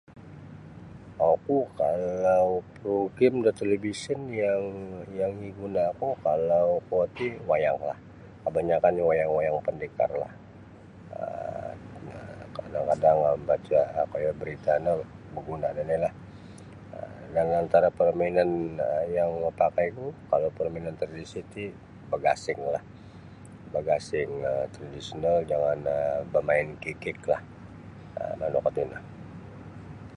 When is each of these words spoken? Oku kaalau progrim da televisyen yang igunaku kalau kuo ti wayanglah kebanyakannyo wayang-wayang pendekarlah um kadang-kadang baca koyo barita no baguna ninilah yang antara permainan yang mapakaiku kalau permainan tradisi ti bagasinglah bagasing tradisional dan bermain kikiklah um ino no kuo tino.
Oku 1.33 1.57
kaalau 1.79 2.49
progrim 2.81 3.33
da 3.45 3.51
televisyen 3.61 4.21
yang 5.15 5.33
igunaku 5.49 6.09
kalau 6.25 6.67
kuo 6.87 7.03
ti 7.17 7.27
wayanglah 7.49 7.97
kebanyakannyo 8.43 9.03
wayang-wayang 9.09 9.57
pendekarlah 9.67 10.31
um 11.19 11.75
kadang-kadang 12.57 13.17
baca 13.47 13.79
koyo 14.11 14.29
barita 14.39 14.73
no 14.85 14.91
baguna 15.33 15.67
ninilah 15.77 16.13
yang 17.35 17.49
antara 17.61 17.87
permainan 17.99 18.49
yang 19.17 19.29
mapakaiku 19.45 20.07
kalau 20.31 20.49
permainan 20.57 20.95
tradisi 20.99 21.39
ti 21.53 21.63
bagasinglah 22.11 22.81
bagasing 23.73 24.31
tradisional 24.73 25.37
dan 25.49 25.79
bermain 26.33 26.67
kikiklah 26.83 27.41
um 28.21 28.39
ino 28.41 28.47
no 28.57 28.59
kuo 28.65 28.71
tino. 28.77 28.97